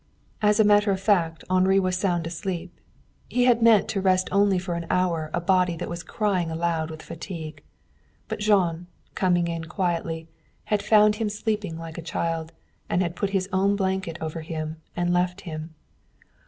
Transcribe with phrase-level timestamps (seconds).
[0.41, 2.73] As a matter of fact Henri was sound asleep.
[3.29, 6.89] He had meant to rest only for an hour a body that was crying aloud
[6.89, 7.61] with fatigue.
[8.27, 10.27] But Jean, coming in quietly,
[10.63, 12.51] had found him sleeping like a child,
[12.89, 15.75] and had put his own blanket over him and left him.